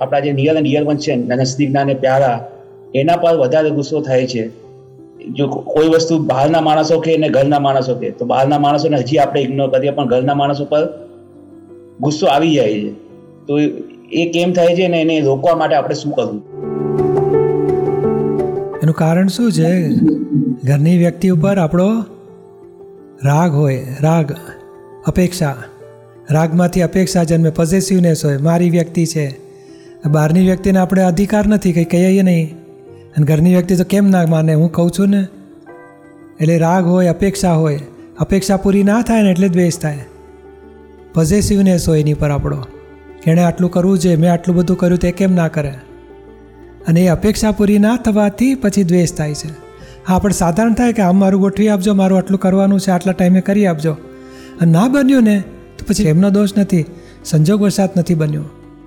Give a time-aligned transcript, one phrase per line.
[0.00, 2.50] આપણા જે near near one છે નજદીકના ને પ્યારા,
[2.94, 4.50] એના પર વધારે ગુસ્સો થાય છે.
[5.28, 9.40] જો કોઈ વસ્તુ બહારના માણસો કે ને ઘરના માણસો કે, તો બહારના માણસોને હજી આપણે
[9.40, 10.88] ઇગ્નોર કરીએ, પણ ઘરના માણસો પર
[12.00, 12.92] ગુસ્સો આવી જાય છે.
[13.46, 13.58] તો
[14.12, 16.42] એ કેમ થાય છે ને એને રોકવા માટે આપણે શું કરવું?
[18.82, 19.88] એનું કારણ શું છે?
[20.64, 22.04] ઘરની વ્યક્તિ ઉપર આપણો
[23.24, 24.32] રાગ હોય, રાગ,
[25.06, 25.56] અપેક્ષા.
[26.30, 29.49] રાગમાંથી અપેક્ષા જન્મે પોઝેસિવનેસ હોય, મારી વ્યક્તિ છે.
[30.08, 32.56] બહારની વ્યક્તિને આપણે અધિકાર નથી, કંઈ કહીએ નહીં.
[33.16, 34.54] અને ઘરની વ્યક્તિ તો કેમ ના માને?
[34.54, 35.26] હું કહું છું ને,
[36.40, 37.80] એટલે રાગ હોય, અપેક્ષા હોય,
[38.18, 39.98] અપેક્ષા પૂરી ના થાય ને એટલે દ્વેષ થાય.
[41.14, 42.64] પોઝેસિવનેસ હોય એની પર આપણો.
[43.26, 45.74] એણે આટલું કરવું છે, મેં આટલું બધું કર્યું, તે કેમ ના કરે?
[46.88, 49.48] અને એ અપેક્ષા પૂરી ના થવાથી પછી દ્વેષ થાય છે.
[50.08, 53.40] હા આપણે સાધારણ થાય કે આમ મારું ગોઠવી આપજો, મારું આટલું કરવાનું છે, આટલા ટાઈમે
[53.40, 53.92] કરી આપજો.
[54.60, 55.42] અને ના બન્યું ને,
[55.78, 56.84] તો પછી એમનો દોષ નથી,
[57.24, 58.44] સંજોગ વરસાદ નથી બન્યો.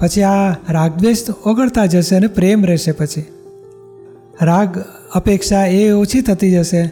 [0.00, 3.24] પછી આ રાગદ્વેષ ઓગળતા જશે અને પ્રેમ રહેશે પછી.
[4.42, 4.78] રાગ
[5.14, 6.90] અપેક્ષા એ ઓછી થતી જશે.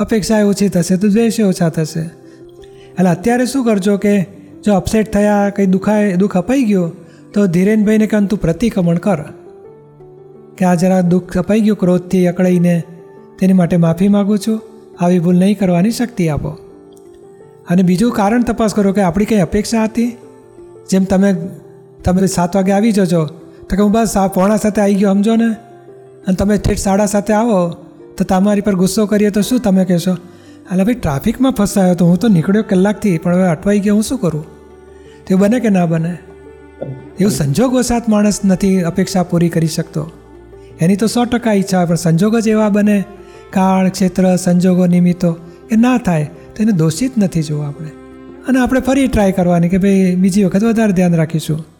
[0.00, 2.00] અપેક્ષા એ ઓછી થશે તો દ્વેષ એ ઓછા થશે.
[2.00, 4.22] એટલે અત્યારે શું કરજો કે
[4.64, 6.96] જો અપસેટ થયા, કંઈ દુખાય, દુઃખ અપાઈ ગયું,
[7.32, 9.18] તો ધીરેનભાઈને કહે તું પ્રતિક્રમણ કર.
[10.58, 12.82] કે આ જરા દુઃખ અપાઈ ગયું ક્રોધથી અકળાઈને,
[13.38, 14.60] તેની માટે માફી માગું છું,
[15.00, 16.48] આવી ભૂલ નહીં કરવાની શક્તિ આપો.
[17.68, 20.16] અને બીજું કારણ તપાસ કરો કે આપણી કંઈ અપેક્ષા હતી?
[20.90, 21.34] જેમ તમે
[22.04, 23.26] તમે સાત વાગે આવી જજો.
[23.70, 25.54] તો કે હું બસ આ પોણા સાથે આવી ગયો, સમજો ને?
[26.26, 27.70] અને તમે ઠેઠ સાડા સાથે આવો.
[28.18, 30.12] તો તમારી પર ગુસ્સો કરીએ તો શું તમે કહેશો?
[30.12, 34.18] એટલે ભાઈ, ટ્રાફિકમાં ફસાયો તો હું તો નીકળ્યો કલાકથી, પણ હવે અટવાઈ ગયો, હું શું
[34.18, 34.44] કરું?
[35.26, 36.18] તો બને કે ના બને?
[37.20, 40.10] એવું સંજોગો સાત માણસ નથી અપેક્ષા પૂરી કરી શકતો.
[40.80, 43.04] એની તો સો ટકા ઈચ્છા હોય, પણ સંજોગો જ એવા બને.
[43.50, 45.36] કાળ, ક્ષેત્ર, સંજોગો, નિમિત્તો,
[45.72, 47.88] એ ના થાય, તો એને દોષિત નથી જોવા આપણે.
[48.48, 51.73] અને આપણે ફરી ટ્રાય કરવાની કે ભાઈ બીજી વખત વધારે ધ્યાન રાખીશું.